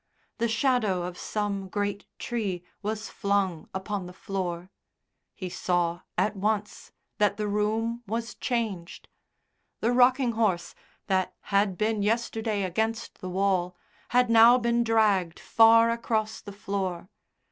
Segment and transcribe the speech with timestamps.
[0.39, 4.71] The shadow of some great tree was flung upon the floor.
[5.35, 9.07] He saw, at once, that the room was changed.
[9.79, 10.73] The rocking horse
[11.05, 13.75] that had been yesterday against the wall
[14.09, 17.07] had now been dragged far across the floor.